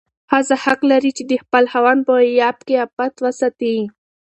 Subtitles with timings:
[0.31, 3.77] ښځه حق لري چې د خپل خاوند په غياب کې عفت وساتي.